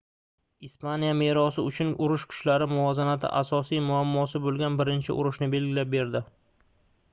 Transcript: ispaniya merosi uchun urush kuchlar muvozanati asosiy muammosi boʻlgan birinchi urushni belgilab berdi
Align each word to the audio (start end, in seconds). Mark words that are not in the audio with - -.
ispaniya 0.67 1.11
merosi 1.19 1.65
uchun 1.71 1.91
urush 2.05 2.23
kuchlar 2.31 2.65
muvozanati 2.71 3.31
asosiy 3.43 3.83
muammosi 3.91 4.43
boʻlgan 4.49 4.79
birinchi 4.81 5.19
urushni 5.21 5.53
belgilab 5.55 5.95
berdi 5.97 6.27